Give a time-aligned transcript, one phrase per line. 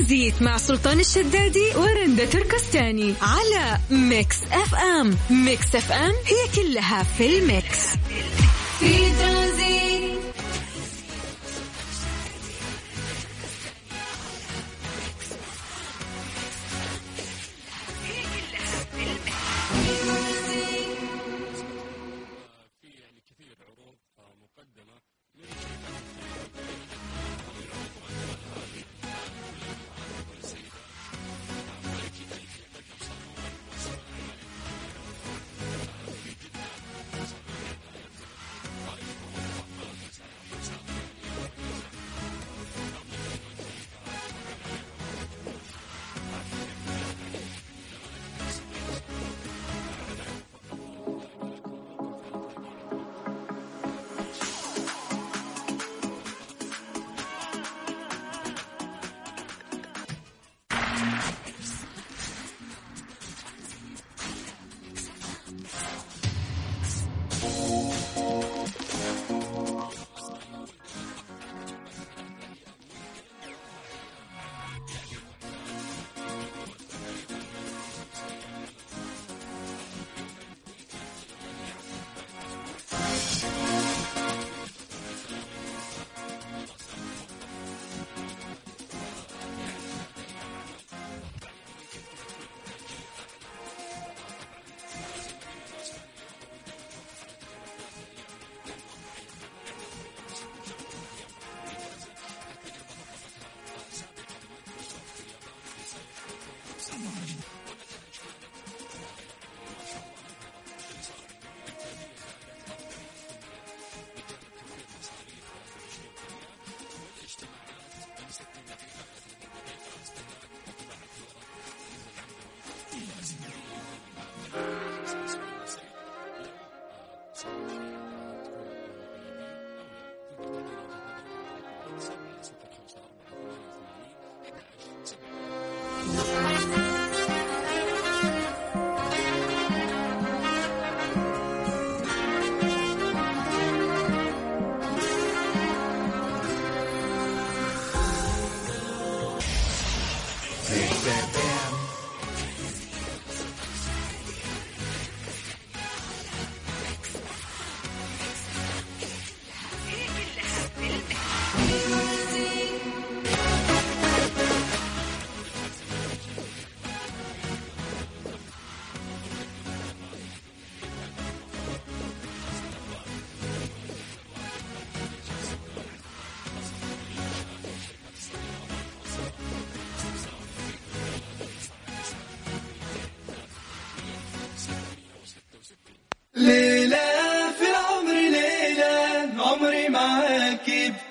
[0.00, 5.16] ترانزيت مع سلطان الشدادي ورندا تركستاني على Mix FM.
[5.30, 7.78] Mix FM هي كلها في ال mix.
[8.80, 9.09] في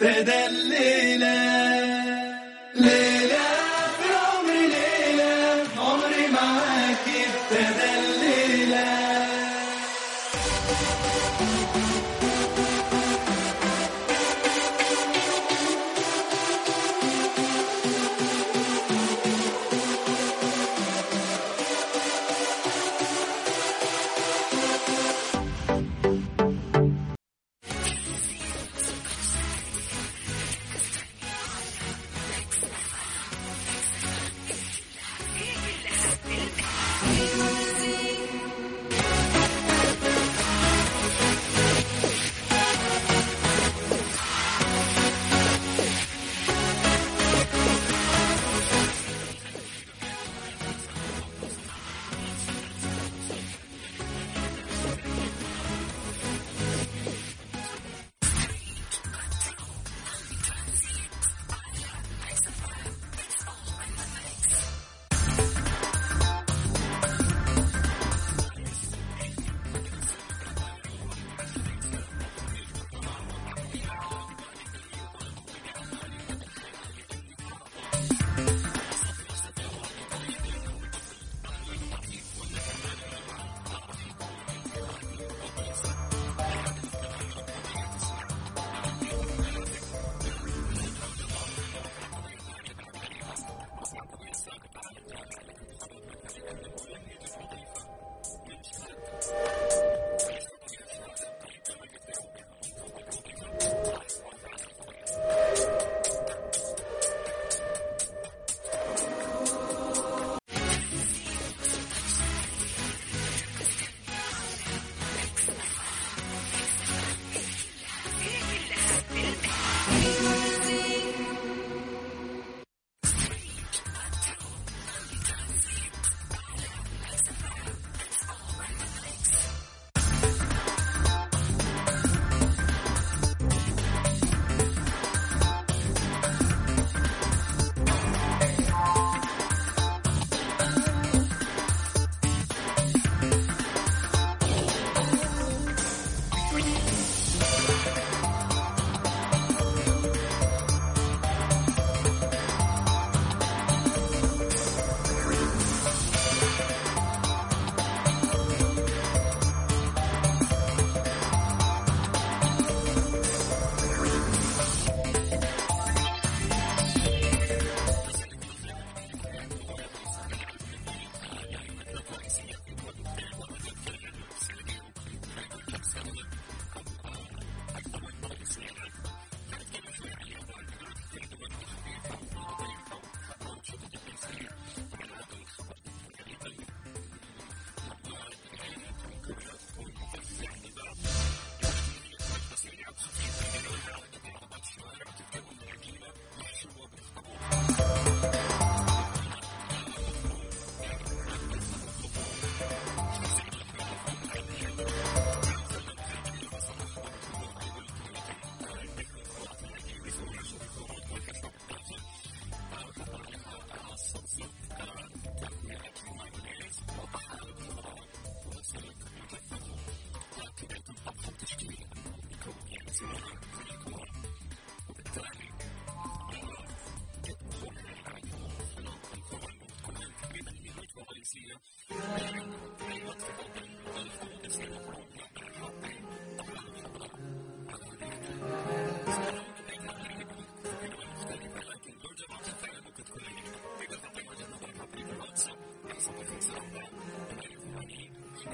[0.01, 0.47] ابتدى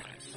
[0.05, 0.35] ميكس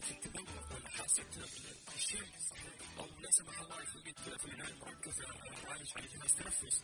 [0.00, 1.24] في التدور ولا حاسه
[1.96, 2.52] الشمس
[2.98, 5.24] أو لا سمح الله يخليك في العنايه المركزه
[5.68, 6.82] عايش على جهاز تنفس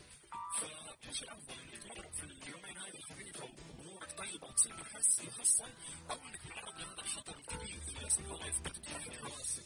[0.58, 5.70] فمش الافضل انك تمرق في اليومين هذه خفيفه وامورك طيبه وتصير محس محصن
[6.10, 9.64] أو انك تعرض لهذا الخطر الكبير لا سمح الله يفتح تحت راسك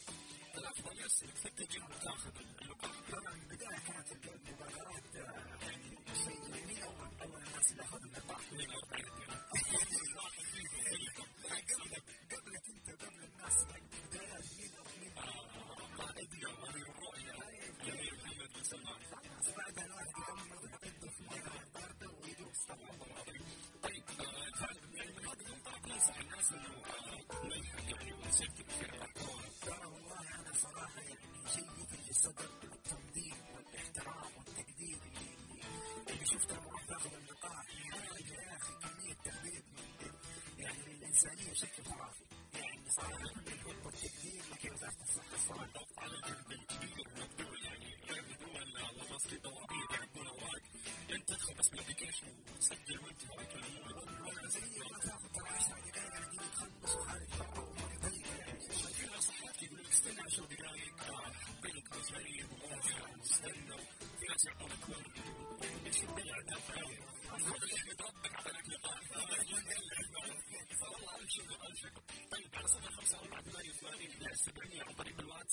[0.57, 2.30] الافضل يس انك تتجه وتاخذ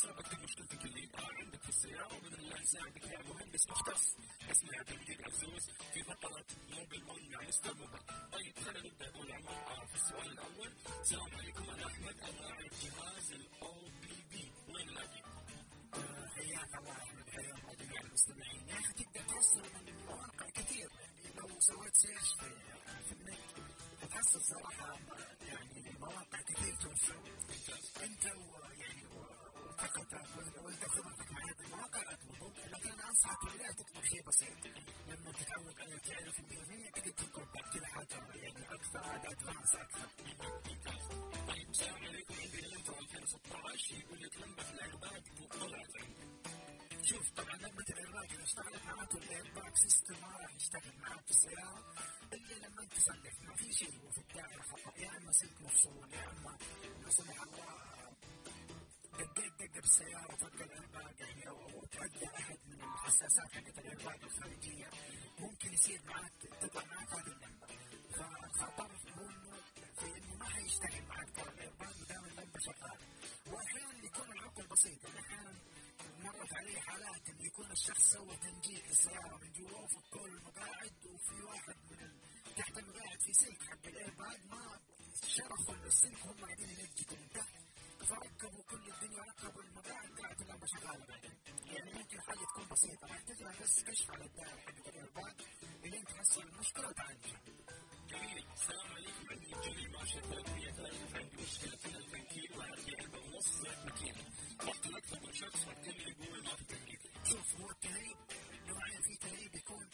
[0.04, 4.16] الواتساب اكتب مشكلتك اللي عندك في السياره وباذن الله يساعدك يا مهندس مختص
[4.50, 7.98] اسمه عبد المجيد عزوز في فقره Mobil 1 مع Mister Mobil
[8.32, 13.80] طيب خلينا نبدا اول عمر في السؤال الأول السلام عليكم أنا احمد أبغى جهاز ال
[14.02, 15.22] OBD وين الاقيه؟
[16.34, 20.90] حياك الله احمد حياك جميع المستمعين يا أخي تقدر توصل من مواقع كثير
[21.24, 22.34] يعني لو سويت search
[23.06, 23.40] في النت
[24.10, 24.98] تحصل صراحة
[25.42, 27.38] يعني مواقع كثير توفر
[28.04, 29.06] انت ويعني
[29.78, 34.66] وثقتك وانت خبرتك مع هذه المواقع اطلبه لكن انصحك بالله تطلب شيء بسيط
[35.08, 40.08] لما تتعود على تعرف 100% تقدر تطلب بعد حاجة يعني أكثر advanced أكثر
[41.48, 45.22] طيب السلام عليكم عندي إلنترا 2016 يقول لك لمبه الايرباج
[45.60, 50.98] طلعت عندي شوف طبعا لمبه الايرباج اذا اشتغلت معناته ال airbag system ما راح يشتغل
[51.00, 51.94] معك في السياره
[52.32, 56.30] الا لما تصلح ما في شيء هو في الدائره خطا يا اما سلك مفصول يا
[56.30, 56.58] اما
[57.04, 57.97] لا سمح الله
[59.18, 64.90] دقيت دقه بالسياره فك الايرباج يعني أو تعدى احد من الحساسات حقت الايرباج الخارجيه
[65.38, 67.66] ممكن يصير معك تطلع معك هذه اللمبه
[69.28, 69.56] انه
[69.98, 72.98] في انه ما حيشتغل معك ترى الايرباج ما دام اللمبه شغاله
[73.46, 75.58] واحيانا يكون العطل بسيط يعني أحيانا
[76.18, 81.76] مرت علي حالات انه يكون الشخص سوى تنجيد للسياره من جوا كل المقاعد وفي واحد
[81.90, 82.18] من.
[82.56, 84.80] تحت المقاعد في سلك حق الايرباج ما
[85.24, 87.54] شرخوا السلك هم قاعدين ينجدوا من تحت
[88.04, 91.06] فركبوا كل الدنيا ركبوا المقاعد طلعت اللمبه شغالة.
[91.06, 91.32] بعدين
[91.66, 93.06] يعني ممكن حاجة تكون بسيطة.
[93.06, 95.34] محتاجها بس كشف على الدائرة حقت الايرباج
[95.84, 97.40] الين تحصل المشكلة وتعالجها
[98.08, 98.44] جميل.
[98.52, 99.24] السلام عليكم.
[99.30, 101.76] عندي جميل ما شاء الله هي ثالث عندي مشكلة.
[101.76, 104.24] في التنكيل وعندي علبه ونص زيت ماكينه
[104.68, 108.16] رحت لاكثر من شخص لي يقول ما في تنكيل شوف هو التهريب
[108.66, 109.88] نوعين في تهريب يكون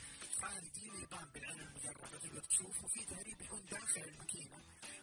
[0.44, 4.58] خارجي يبان بالعين المجرده تقدر تشوف وفي تهريب يكون داخل الماكينة.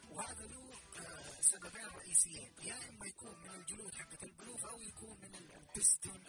[0.10, 2.52] وهذا له آه سببين رئيسيين.
[2.62, 6.24] يا إما يكون من الجلود حقت البلوف أو يكون من البستون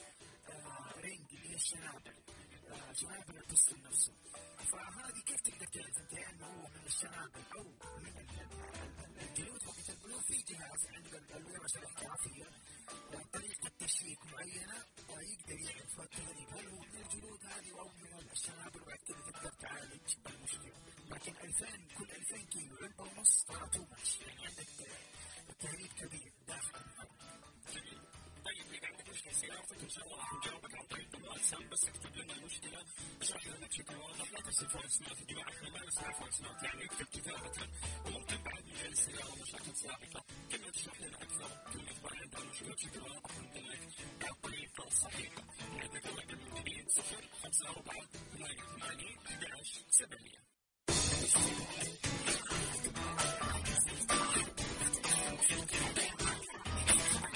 [0.48, 2.14] آه ring اللي هي الشنابل.
[2.70, 4.12] آه شنابل البستون نفسه.
[4.72, 7.64] فهذه كيف تقدر تعرف أنت يا اما هو من الشنابل أو
[8.04, 8.14] من
[9.20, 12.44] الجلود حقت البلوف في جهاز عند الورش الإحترافية؟
[13.86, 19.30] تشيك معينة يقدر يعرف التهريب هل هو من الجلود هذه أو من الشنابر وبعد كذا
[19.32, 20.72] تقدر تعالج المشكلة
[21.10, 21.66] لكن 2000
[21.98, 23.84] كل 2000 كيلو علبه ونص ترى تو
[24.26, 24.66] يعني عندك
[25.60, 26.81] تهريب كبير داخل
[29.42, 32.84] سيارتك ان شاء الله راح نجاوبك عن طريق الواتساب بس اكتب لنا المشكلة
[33.22, 36.62] اشرح لنا بشكل واضح لا ترسل voice note يا جماعة إحنا ما نسمع voice note
[36.62, 37.50] يعني اكتب كتابه
[38.06, 42.74] وممكن بعد مجال السياره مشاكل سابقه كل ما تشرح لنا أكثر كلمه ما عندها مشكله
[42.74, 43.88] بشكل واضح نقول لك
[44.30, 45.42] الطريقة الصحيحه
[45.80, 48.06] عندك رقم الجديد 0 5 4
[48.38, 51.42] 8 8 11 700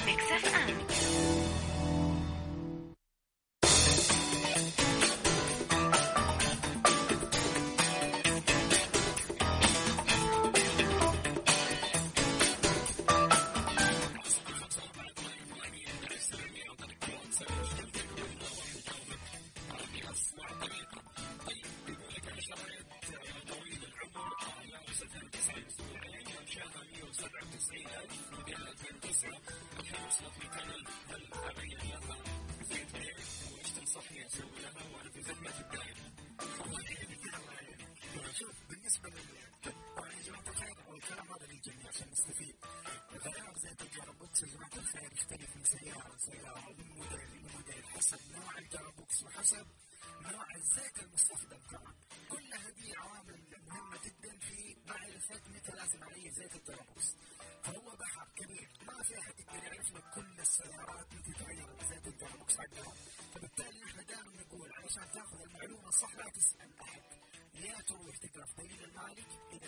[0.06, 0.85] Mix FM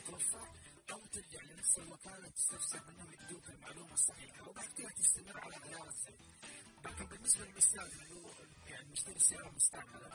[0.09, 0.49] توفر
[0.93, 6.21] أو ترجع لنفس الوكاله تستفسر منهم يدوك المعلومه الصحيحه وبعد كده تستمر على غيار الزيت.
[6.85, 8.31] لكن بالنسبة للاستاذ اللي هو
[8.67, 10.11] يعني مشتري سياره مستعمله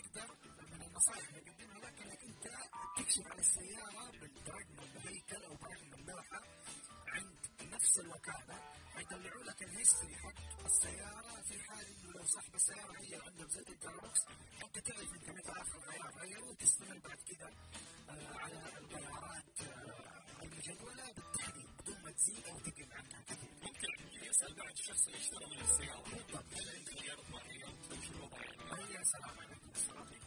[0.00, 0.36] تقدر
[0.72, 2.44] من النصائح اللي يقدمها لك إنك أنت
[2.96, 4.10] تكشف على السيارة
[4.46, 6.40] برقم الهيكل أو برقم اللوحه
[7.06, 7.36] عند
[7.74, 8.58] نفس الوكاله
[8.94, 13.70] حيطلعوا لك ال history حق السيارة في حال إنه لو صاحب السيارة هي عنده زيت
[13.70, 14.20] ال gearbox
[14.62, 17.48] حتى تعرف أنت متى اخر غيار غيره وتستمر بعد كده
[18.08, 23.50] آه، على الغيارات آه، المجدوله بالتحديد بدون ما تزيد أو تقل عنها كثير.
[23.62, 23.93] ممكن
[24.34, 28.38] يسال بعد الشخص اللي اشترى من السياره بالضبط هل انت غيرت ما غيرت وش الوضع
[28.40, 30.26] يعني؟ يا سلام عليكم السلام عليكم.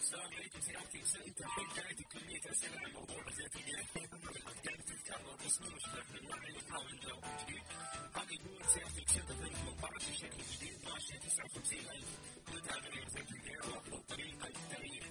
[0.00, 3.86] السلام عليكم سيارتي سالت الحين جايتك كميه اسئله عن موضوع زيت الجيش
[4.66, 7.62] قاعد تتكرر بس مو مشكله الواحد يحاول نجاوب من جديد
[8.16, 12.04] هذا يقول سيارتي كسرت 2018 بشكل جديد ماشيه 59000
[12.52, 15.06] بدها غير زيت الجيش وافضل طريقه للتغيير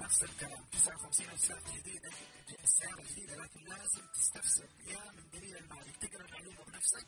[0.00, 0.64] نفس الكلام.
[0.72, 2.10] 59 ساعة جديدة
[2.64, 4.68] السيارة جديدة لكن لازم تستفسر.
[4.86, 7.06] يا من دليل المالك تقرأ المعلومة بنفسك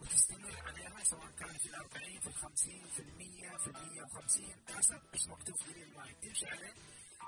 [0.00, 3.72] وتستمر عليها سواء كان في ال 40 في ال 50 في ال 100 في ال
[3.72, 6.74] 150 حسب إيش مكتوب في دليل المالك تمشي عليه.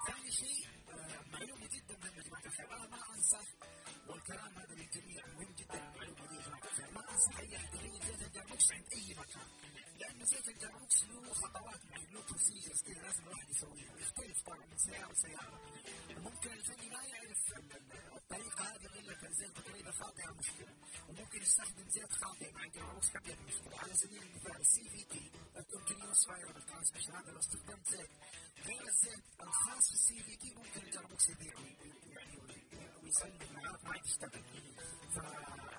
[0.07, 3.47] ثاني شيء آه، معلومة جدا مهمة يا جماعة الخير أنا ما أنصح
[4.09, 8.03] والكلام هذا للجميع مهم جدا المعلومة دي يا جماعة الخير ما أنصح أي أحد يغير
[8.03, 9.47] زيت الجاموكس عند أي مكان
[9.99, 14.79] لأن زيت الجاموكس له خطوات معينة له procedures كذا لازم الواحد يسويها يختلف طبعا من
[14.79, 15.61] سيارة لسيارة
[16.11, 20.77] ممكن الفني ما يعرف ال- ال- الطريقة هذه يغير لك الزيت بطريقة خاطئة مشكلة
[21.09, 26.27] وممكن يستخدم زيت خاطئ مع الجاموكس حقك مشكلة على سبيل المثال ال CVT ال continuous
[26.27, 28.11] variable transmission هذا لو استخدمت زيت
[28.67, 31.77] غير الزيت الخاص في ال CVT ممكن ال gearbox يبيع وي-
[32.13, 34.45] يعني وي- ويسلم معاك ما تشتغل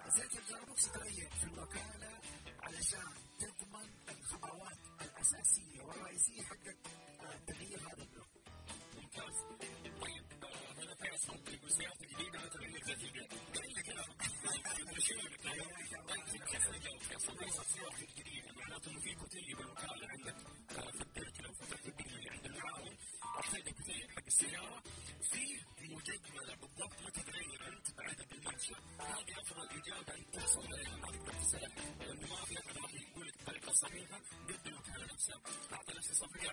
[0.05, 2.19] فزيت الجاموكس تغير في الوكالة
[2.61, 6.77] علشان تضمن الخطوات الأساسية والرئيسية حقت
[7.47, 8.27] تغيير هذا اللون
[8.95, 9.35] ممتاز
[10.01, 14.05] طيب آه، هذا فيصل يقول سيارتي جديده ما تغير زيت القير قال لك أنا
[14.95, 20.37] بشيلك طيب كيف نجاوب فيصل فيصل سيارتك جديده معناته انه في كتيب بالوكاله عندك
[20.91, 21.85] في البيت لو فتحت
[24.33, 24.83] السيارة
[25.31, 27.21] في مجدوله بالضبط متى
[27.67, 32.59] انت بعدد المنشا هذه افضل اجابه انت تحصل عليها ما تقدر تسالها لأنه ما في
[32.59, 35.41] احد راح يقول لك الطريقة الصحيحة ضد الوكاله نفسها
[35.73, 36.51] اعطي نفسي صفر يا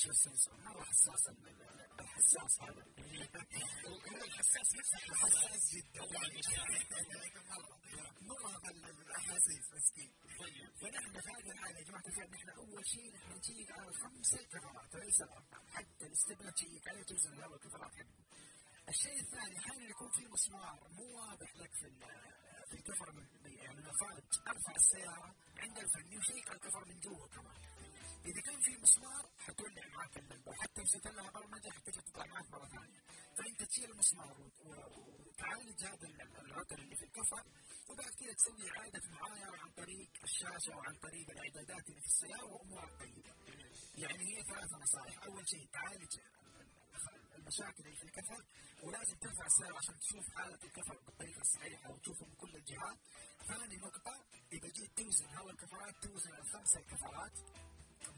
[0.00, 2.84] tire pressure sensor مرة حساسة ال- ال- الحساس هذا
[4.12, 6.84] هو الحساس نفسه حساس جدا طبعا مشاعر
[7.50, 7.78] مرة
[8.20, 10.10] مرة ال- الأحاسيس مسكين
[10.80, 14.94] فنحن في هذه الحالة يا جماعة الخير نحن أول شيء نحن نشيك على الخمسة كفرات
[14.94, 15.18] وليس
[15.74, 17.92] حتى الاستبنة تشيك عليه توزن الهواء الكفرات
[18.88, 21.88] الشيء الثاني أحيانا يكون في مسمار مو واضح لك في
[22.70, 23.26] في الكفر من
[23.58, 27.69] يعني من الخارج ارفع السياره عند الفني وشيك على الكفر من جوا كمان
[28.24, 32.66] إذا كان في مسمار حتولع معك اللمبه وحتى لو لها برمجة حتجي تطلع معك مرة
[32.68, 33.00] ثانية.
[33.38, 37.44] فإنت تشيل المسمار وتعالج هذا ال- العطل اللي في الكفر.
[37.90, 42.98] وبعد كده تسوي إعادة معايره عن طريق الشاشة وعن طريق الاعدادات اللي في السيارة وأمورك
[43.00, 43.34] طيبة.
[43.94, 46.12] يعني هي ثلاث نصائح، أول شيء تعالج
[47.38, 48.44] المشاكل اللي في الكفر.
[48.82, 52.98] ولازم ترفع السيارة عشان تشوف حالة الكفر بالطريقة الصحيحة وتشوفه من كل الجهات.
[53.48, 57.32] ثاني نقطة إذا جيت توزن هواء الكفرات توزن الخمسة الكفرات.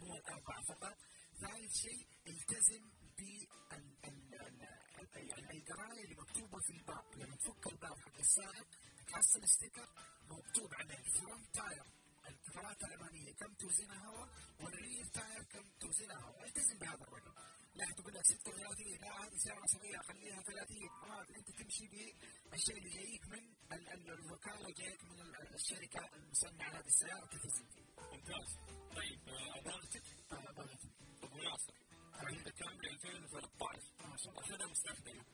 [0.07, 0.97] مو الأربعة فقط.
[1.41, 4.35] ثالث شيء التزم بال ال- ال-
[5.17, 7.05] ال- القراية اللي مكتوبة في الباب.
[7.17, 8.67] لما تفك الباب حق السائق
[9.09, 9.88] تحصل sticker
[10.31, 11.85] مكتوب عليه front tire
[12.29, 14.29] الكفرات الأمامية كم توزنها هواء
[14.61, 17.35] وال rear tire كم توزنها هواء التزم بهذا الرقم
[17.74, 20.76] لا تقول لك 36 لا هذه سيارة صغيرة خليها 30
[21.08, 21.87] ما أنت تمشي
[22.50, 23.38] بالشيء اللي جايك من
[23.72, 27.82] ال- ال- الوكالة جايك من ال- الشركة المصنعة لهذه السيارة تلتزم فيه.
[28.12, 28.56] ممتاز.
[28.96, 30.82] طيب آه، بغيت.
[31.22, 31.74] أبو ياسر
[32.14, 35.24] عندك كامري 2013 أخذها مستخدمة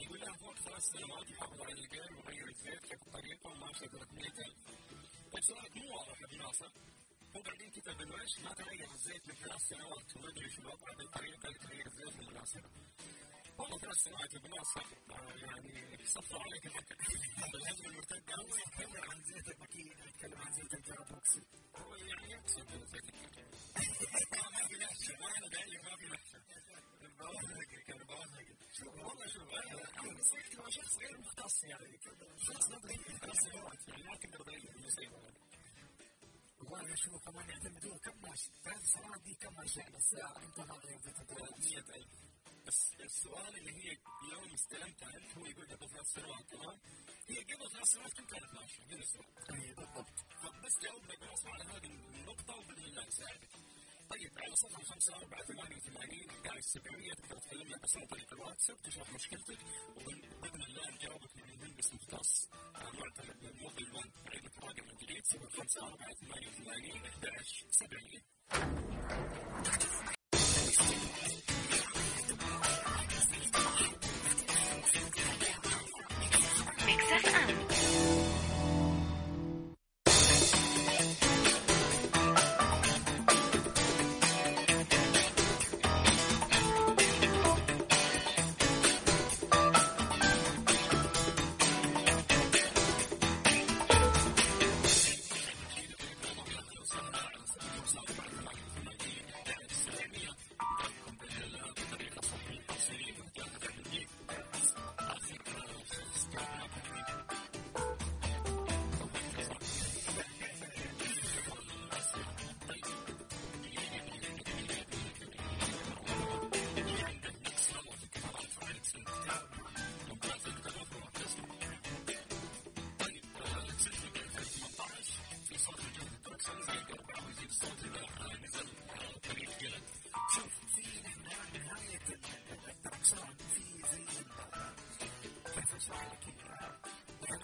[0.00, 4.56] يقول لها فوق ثلاث سنوات يحافظ على الجير ويغير الزيت كيف الطريقة وماشية 300000
[5.32, 6.70] طيب سؤالك مو واضح يا أبو ناصر
[7.36, 11.48] هو بعدين كتب إيش ما تغير الزيت من ثلاث سنوات وما ادري شو الوضع بالطريقة
[11.48, 12.68] اللي تغير الزيت المناسبه.
[13.58, 16.96] والله ثلاث سنوات يا ابو ناصر آه، يعني صفر عليك الحكم
[17.52, 21.42] بالهجمه المرتده هو يتكلم عن زيت الماكينة يتكلم عن زيت الجرابوكسي
[21.76, 23.46] هو يعني يقصد زيت الكتب.
[24.54, 26.38] ما في نحشه ما أنا قايل لك ما في نحشه.
[27.18, 28.58] بوافقك أنا بوافقك.
[28.78, 31.98] شوف والله شوف أنا أنا نصيحتي هو شخص غير مختص يعني
[32.48, 35.18] شخص نظري في ثلاث سنوات يعني ما تقدر تغير المصيبه
[36.70, 40.80] والله شوف كمان يعتمدون كم ناس ثلاث سنوات كم ماشي على الساعة انت هذا
[41.58, 42.08] 100000
[42.66, 43.98] بس السؤال اللي هي
[44.32, 46.78] يوم استلمتها انت هو يقول قبل ثلاث سنوات تمام
[47.28, 49.24] هي قبل ثلاث سنوات كم كانت ماشيه بالنسبة
[49.76, 53.50] بالضبط فبس جاوبنا على هذه النقطه وباذن الله نساعدك
[54.10, 58.76] طيب على صفحة خمسة أربعة ثمانية وثمانين أحكام السبعية تقدر تكلمنا بس عن طريق الواتساب
[58.82, 59.58] تشرح مشكلتك
[59.96, 62.48] وبإذن الله نجاوبك من مهندس مختص
[65.64, 65.98] It's all about
[66.28, 68.20] money, money, dash, spending.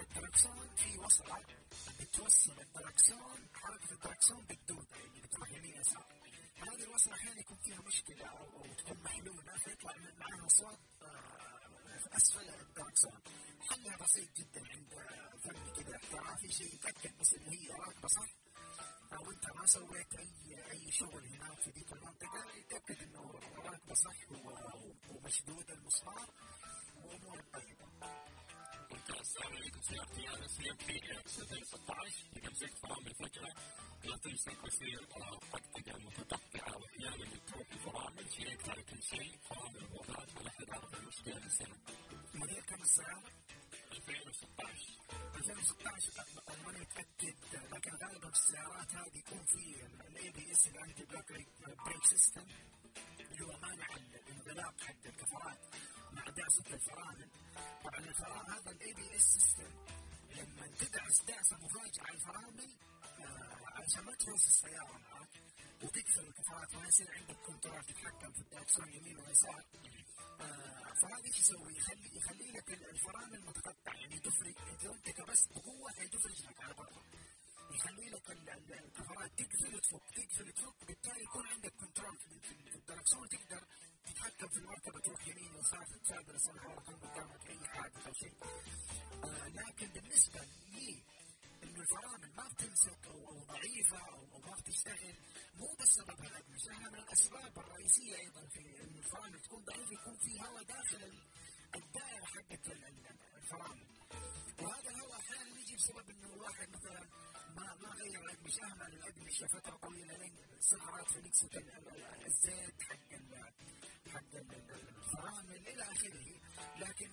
[0.01, 1.45] الدركسون في وصلة
[2.01, 6.07] بتوصل الدركسون حركة الدركسون بالدودة اللي بتروح يمين يسار
[6.57, 10.49] هذه الوصلة أحيانا يكون فيها مشكلة أو تكون محلولة فيطلع معها
[11.99, 13.21] في أسفل الدركسون
[13.71, 14.95] حلها بسيط جدا عند
[15.45, 18.29] فني كذا احترافي شيء يتأكد بس إن هي راكبة صح
[19.13, 24.17] أو أنت ما سويت أي أي شغل هناك في ذيك المنطقة يتأكد إنه راكبة صح
[25.11, 26.29] ومشدود المسمار
[26.97, 27.91] وأمور طيبة.
[29.21, 33.55] السلام عليكم سيارتي أنا سيارتي 2016 اذا مسكت فرامل فجاه
[34.05, 40.49] لا تمسك ويصير طقطقه متقطعه واحيانا تروح الفرامل شيكت على كل شيء فرامل وغازات ولا
[40.49, 41.77] احد عرف المشكلة من سنه.
[42.35, 42.85] موديل كم
[44.01, 45.01] السيارة؟ 2016
[45.35, 47.37] 2016 أنا متاكد
[47.73, 52.47] لكن غالبا السيارات هذه يكون في ال ABS ال anti brake system
[53.21, 55.61] اللي هو مانع الانغلاق حق الكفرات
[56.13, 57.29] مع دعسه الفرامل
[57.85, 59.73] طبعا الفرامل هذا ال ABS system
[60.31, 62.71] لما تدعس دعسه مفاجئه على الفرامل
[63.73, 65.29] عشان ما تفوز السياره معك
[65.83, 69.65] وتقفل الكفرات ما يصير عندك control تتحكم في الدركسون يمين ويسار
[71.01, 75.91] فهذا إيش يسوي؟ يخلي يخلي لك الفرامل متقطع يعني تفرق انت لو انت كبست بقوة
[75.93, 77.03] حيدفرج لك على برا
[77.75, 80.85] يخلي لك الكفرات تقفل وتفك تقفل وتفك.
[80.87, 83.29] بالتالي يكون عندك control في الدركسون.
[83.29, 83.67] تقدر
[84.05, 88.35] تتحكم في المركبه تروح يمين يسار تتفادى لا سمح الله قدامك أي حادث أو شيء.
[89.25, 91.03] آه لكن بالنسبة لي
[91.63, 95.17] الفرامل ما بتمسك أو ضعيفة أو ما بتشتغل
[95.55, 96.43] مو بسبب هذا
[96.73, 101.03] إحنا من الأسباب الرئيسية أيضا في انه الفرامل تكون ضعيفة يكون في هواء داخل
[101.77, 102.67] الدائرة حقت
[103.37, 103.87] الفرامل.
[104.63, 107.01] وهذا الهواء أحيانا يجي بسبب إنه الواحد مثلا
[107.57, 111.49] ما ما غير الأقمشة أهمل الأقمشة فترة طويلة لين سهرات في نكسة
[112.27, 113.11] الزيت حق
[114.13, 116.41] حق الفرامل إلى آخره.
[116.79, 117.11] لكن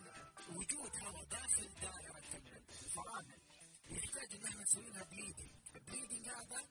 [0.56, 2.42] وجود هواء داخل دائرة
[2.86, 3.40] الفرامل
[3.90, 6.62] يحتاج إن إحنا نسوي لها bleeding، ال bleeding هذا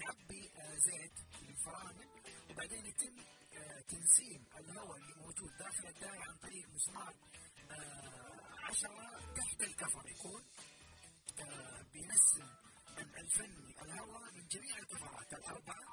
[0.00, 1.12] نعبي آه زيت
[1.42, 2.08] للفرامل
[2.50, 3.16] وبعدين يتم
[3.52, 7.14] آه تنسيم الهواء اللي موجود داخل الدائره عن طريق مسمار
[7.70, 10.08] آه عشرة تحت الكفر.
[10.08, 10.42] يكون
[11.92, 12.48] بينسم
[12.98, 15.84] الفني الهواء من جميع الكفرات الأربعة.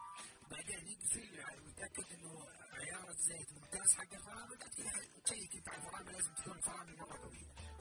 [0.51, 4.57] بعدين يقفل ويتاكد إنه عيار الزيت ممتاز حق الفرامل.
[4.57, 4.91] كذا
[5.25, 7.78] تشيك انت على الفرامل لازم تكون الفرامل مرة قويه.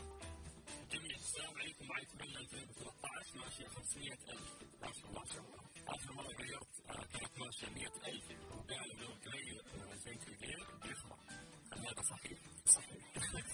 [0.98, 5.58] جميل السلام عليكم معي تبنى 2013 ماشية 500000 ما شاء الله ما شاء الله
[5.88, 6.72] آخر مرة غيرت
[7.12, 9.62] كانت ماشية 100000 وقالوا لو تغير
[10.04, 11.18] زيت الغير بيخرب
[11.72, 13.48] هذا صحيح؟ صحيح صحيح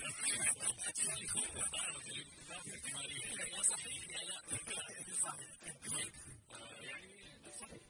[6.83, 7.05] يعني
[7.53, 7.85] صحيح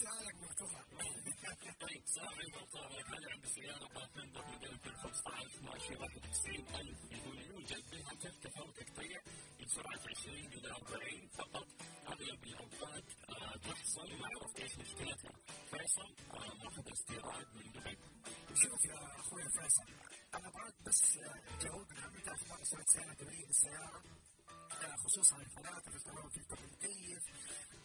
[0.00, 0.82] سؤالك مرتفع
[1.80, 8.64] طيب عليكم دكتور هل عندي سيارة باتندر من 2015 ماشية 91000 يقول يوجد بها ترتفع
[8.70, 9.20] تقطيع
[9.60, 11.66] بسرعة 20 إلى 40 فقط.
[12.08, 13.04] أغلب الأوقات
[13.64, 15.32] تحصل ما عرفت إيش مشكلتها.
[15.70, 16.14] فيصل
[16.64, 17.98] ماخذ استيراد من دبي.
[18.62, 19.88] شوف يا أخوي فيصل
[20.34, 21.00] أنا ابغاك بس
[21.60, 24.02] تجاوبني متى آخر مرة سويت سيارة تبريد السيارة آه،
[24.88, 25.90] خصوصا الفلاتر
[26.44, 27.22] كنت مكيف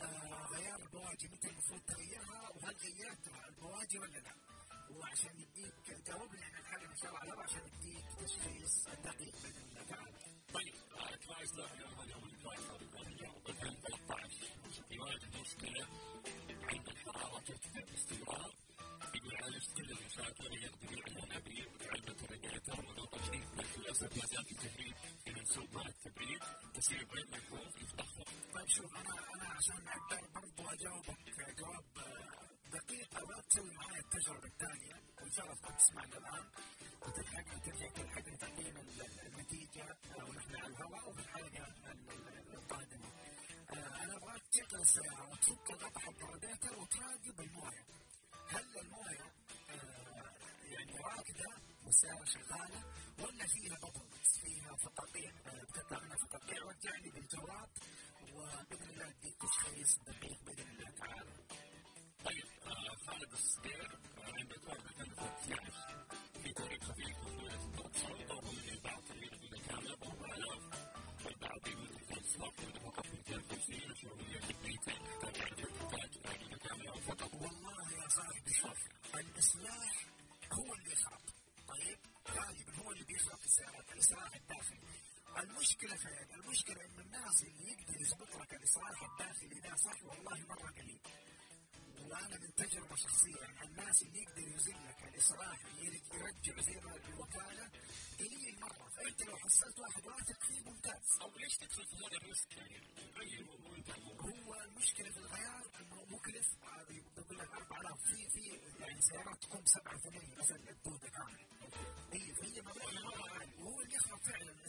[0.02, 4.36] آه، غيار البواجي متى المفروض تغيرها وهل غيرت البواجي ولا لا؟
[4.90, 9.84] وعشان يديك جاوبني عن الحاجة ان شاء الله على عشان يديك تشخيص دقيق باذن الله
[10.54, 10.74] طيب
[11.28, 12.70] كلايس لا اليوم كلايس
[13.08, 14.40] اليوم 2013
[14.92, 15.88] يواجه مشكلة
[16.64, 18.56] عند الحرارة ترتفع باستمرار
[19.76, 20.50] كل المشاكل
[24.46, 26.40] في تهريب في منسوب مع التبريد
[26.74, 31.18] تصير بين ملحوظ يتأخر طيب شوف أنا أنا عشان أقدر برضو اجاوبك
[31.60, 31.84] جواب
[32.72, 36.46] دقيق أبغى تسوي معايا التجربه الثانية وان شاء الله تسمعنا الان
[37.02, 39.84] وتلحقني ترجع تلحقني تعطينا ال- النتيجه
[40.16, 43.10] آه، ونحن على الهواء وفي الحلقة ال- ال- القادمه.
[43.70, 47.86] آه، أنا ابغاك تشغل السياره وتفك حق الراديتر وتراقب المويه.
[48.50, 49.26] هل المويه
[49.70, 50.34] آه،
[50.64, 51.52] يعني راكده
[51.86, 52.84] والسياره شغاله
[53.20, 54.08] ولا فيها بطل
[54.42, 56.64] فيها فقاقيع آه، بتطلع منها فقاقيع
[57.12, 57.70] بالجواب
[58.34, 61.34] وباذن الله اديك تشخيص دقيق باذن الله تعالى.
[62.26, 63.86] طيب آه، خالد الصقير
[64.18, 66.08] آه، عنده كورة 2013
[66.44, 67.18] في طريق خفيف
[67.54, 73.92] التوصل أو من البعض طويلة من الكاميرا ب 4000 والبعض يقول لك عنده فقط 250
[73.92, 78.80] مشروعية جديدة تحتاج على تحتاج كاميرا فقط والله يا صاحبي شوف
[79.16, 80.06] الاصلاح
[80.54, 81.22] هو اللي يخرب
[81.68, 82.00] طيب
[82.30, 84.80] غالبا هو اللي في السيارات الاصلاح الداخلي
[85.38, 90.72] المشكلة فين؟ المشكلة انه الناس اللي يقدر يظبط لك الاصلاح الداخلي ده صح والله مرة
[90.72, 91.00] قليل.
[92.00, 97.72] وأنا من تجربة شخصية الناس اللي يقدر يزيل لك الاصلاح يرجع زي ما الوكاله
[98.20, 98.90] قليل مرة.
[98.90, 101.18] فانت لو حصلت واحد واثق فيه ممتاز.
[101.22, 102.80] أو ليش تدخل في هذا الريسك يعني؟
[103.70, 106.48] وانت هو المشكلة في الغيار إنه مكلف.
[106.64, 108.44] هذه بقول لك 4000 في في
[108.80, 111.45] يعني سيارات تقوم 7 8 مثلا الدوده كامل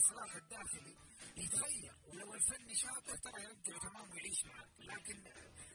[0.07, 0.97] فعلا الاصلاح الداخلي
[1.37, 4.69] يتغير ولو الفني شاطر ترى يرجع تمام ويعيش معك.
[4.79, 5.23] لكن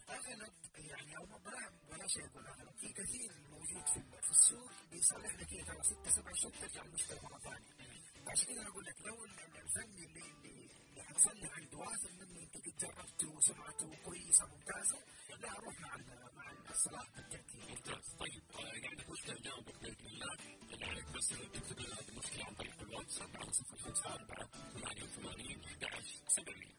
[0.10, 3.86] أغلب يعني أو بلا بلاش أقول أغلب في كثير موجود
[4.24, 7.72] في السوق بيصلح لك إيه؟ ترى ست سبع شهور ترجع المشكلة مره ثانية
[8.28, 10.22] عشان كذا أنا أقول لك لو الفني اللي
[11.24, 12.28] خلي عند واحد من
[12.82, 15.00] جربته وسمعته كويسه ممتازه
[15.42, 15.96] لا روح مع
[16.36, 17.62] مع الصلاة بالتأكيد.
[17.70, 18.06] ممتاز.
[18.20, 20.34] طيب آه، يعني قلت جاوبك باذن الله
[20.74, 26.72] اللي عليك بس تكتب لنا هذه المشكلة عن طريق الواتساب على 054 88 11 70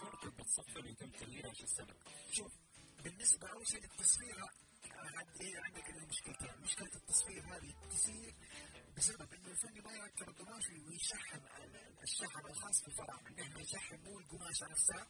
[0.00, 1.96] كنت بتصفر وتم تغييرها إيش السبب؟
[2.32, 2.52] شوف
[3.04, 4.36] بالنسبة اول شيء للتصوير
[5.08, 8.34] عند إيه عندك المشكلتين مشكلة؟ التصوير هذه تصير
[8.96, 14.66] بسبب إنه الفني ما يركب القماش ويشحم ال- الشحم الخاص بالفرامل نحن نشحم مو القماشه
[14.70, 15.06] نفسها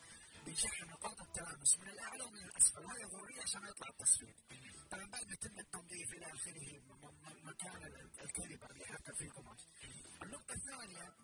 [0.46, 1.78] بنشحم نقاط التلامس.
[1.78, 4.34] من الاعلى ومن الأسفل وهي ضرورية عشان يطلع التصوير
[4.90, 6.82] طبعا بعد ما يتم التنظيف إلى آخره
[7.44, 9.60] مكان ال- الكاليبر اللي يحكم فيه القماش.
[10.22, 11.14] النقطة الثانية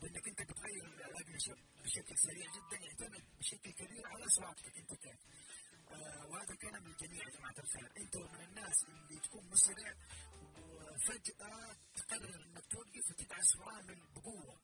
[0.00, 1.54] بأنك أنت بتغير الاقمشه
[1.84, 5.18] بشكل سريع جدا يعتمد بشكل كبير على سرعتك أنت كيف.
[6.30, 7.92] وهذا كلام للجميع يا جماعة الخير.
[7.96, 9.94] انت من الناس اللي تكون مسرع
[10.58, 14.60] وفجأة تقرر انك توقف وتدعس فرامل بقوة.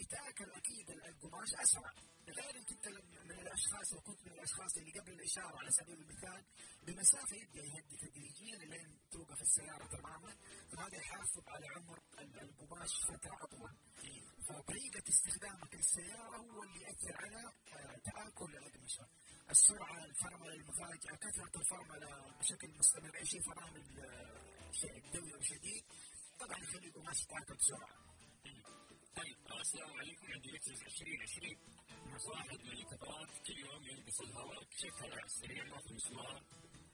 [0.00, 1.92] يتاكل أكيد القماش أسرع.
[2.28, 6.44] لذلك انت من الأشخاص لو كنت من الأشخاص اللي قبل الإشارة على سبيل المثال
[6.82, 10.36] بمسافة يبدا يهدي تدريجيا لين توقف السيارة تماما.
[10.72, 13.76] فهذا يحافظ على عمر ال- القماش فتره أطول.
[14.48, 18.56] فطريقة استخدامك للسيارة هو اللي يأثر على آه، تآكل
[19.44, 19.50] الأقمشة.
[19.50, 25.84] السرعة، الفرملة المفاجئة، كثرة الفرملة بشكل مستمر، أي شيء فرامل آه، دوري وشديد
[26.38, 27.88] طبعا يخلي القماش تآكل بسرعة.
[29.16, 31.58] طيب السلام عليكم عندي لكزس 2020
[32.26, 36.42] واحد من الكبرات كل يوم يلبس الهواء كشفها على السريع ما في مسمار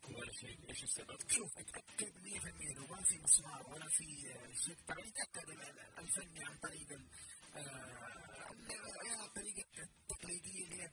[0.08, 4.76] ولا شيء إيش السبب؟ شوف اتأكد 100% لو ما في مسمار ولا في آه، شيء
[4.88, 7.08] طبعا ال- الفني عن طريق ال-
[7.54, 8.70] آه، ال-
[9.06, 10.88] يا الطريقة التقليدية اللي هي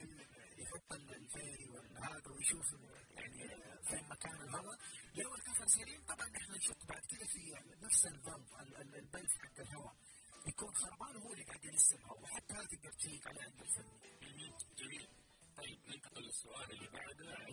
[0.58, 2.66] يحط ال- الفيري والهذا ويشوف
[3.10, 3.48] يعني
[3.90, 4.78] فين مكان الهواء
[5.16, 7.54] لو الكفر سليم طبعا نحن نشك بعد كده في
[7.86, 8.54] نفس ال valve
[8.96, 9.96] البلف حق الهواء
[10.48, 14.00] يكون خربان وهو اللي قاعد ينسمها وحتى هذا تقدر تشيك عليه عند الفني.
[14.78, 15.08] جميل.
[15.58, 17.47] طيب ننتقل للسؤال اللي بعده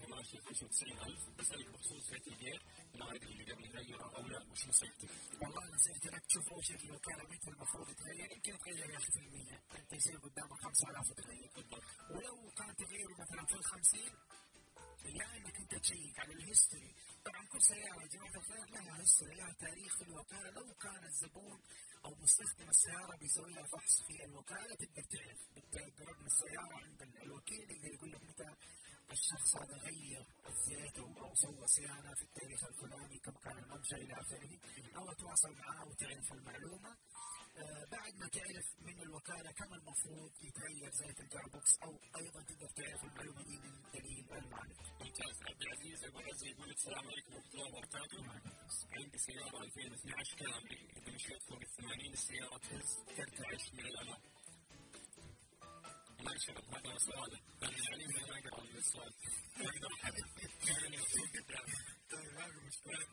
[0.00, 2.60] 129 بسالك بخصوص هذه الجهات
[2.94, 5.08] الموعد اللي يعني قبل يرى أو لا وش نصيحتك؟
[5.42, 9.18] والله نصيحتي لك تشوف روشك لو كان مثل المفروض تغير يمكن تغير يا أخي في
[9.18, 14.00] المية انت يصير قدامك 5000 تغير بالضبط ولو كان تغير مثلا في ال 50
[15.04, 19.52] لا انك انت تشيك على الهيستوري طبعا كل سياره يا جماعة الخير لها هيستوري لها
[19.52, 21.60] تاريخ في الوكاله لو كان الزبون
[22.04, 25.38] أو مستخدم السياره بيسوي لها فحص في الوكاله تقدر تعرف
[25.72, 28.54] تقرب من السياره عند الوكيل يقدر يقول لك متى
[29.12, 34.52] الشخص هذا غير الزيت أو سوى صيانه في التاريخ الفلاني كم كان المنشا إلى آخره
[34.96, 36.96] أو تواصل معاه وتعرف المعلومة.
[37.56, 43.04] آه بعد ما تعرف من الوكالة كم المفروض يتغير زيت الجاربوكس أو أيضا تقدر تعرف
[43.04, 44.82] المعلومة دي من دليل المعرفه.
[45.00, 45.36] ممتاز.
[45.48, 47.34] عبد العزيز أبو عزيز يقول السلام عليكم.
[47.34, 48.20] ورحمه الله وبركاته
[48.96, 54.33] عندي سيارة 2012 كامري إذا مشيت فوق ال 80 السياره تهز ترتعش من الالم.
[56.24, 60.26] ما شرط هذا سؤاله يعني ما اقرا من ما احدد
[60.68, 60.96] يعني
[62.10, 63.06] طيب هذه مشكله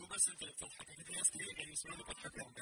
[0.00, 2.54] هو بس انت اللي بتضحك في ناس كثير قاعدين يسمعونك يضحكون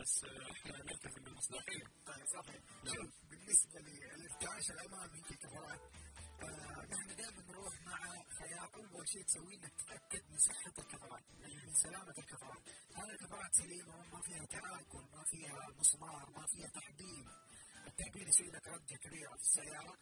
[0.00, 2.60] بس إحنا نلتزم بالمصلحين طيب صحيح
[2.94, 5.80] شوف بالنسبة للارتعاش الامامي في الكفرات
[6.92, 7.98] نحن دائما نروح مع
[8.38, 11.24] خيار اول شيء تسويه انك تتاكد من صحه الكفرات
[11.66, 12.62] من سلامه الكفرات
[12.96, 17.26] هذه الكفرات سليمه ما فيها تآكل ما فيها مسمار ما فيها تحديد
[17.88, 19.94] التعبير يسوي لك رجه كبيره في السيارة.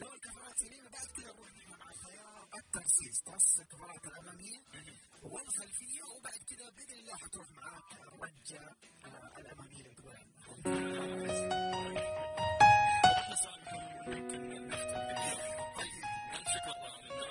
[0.00, 4.58] لو الكفرات سليمه بعد كذا نروح نحن مع خيار الترسيس ترص الكفرات الأمامية.
[5.32, 8.62] والخلفية وبعد كذا بإذن الله حتروح معاك الرجة
[9.06, 9.92] آه الأمامية اللي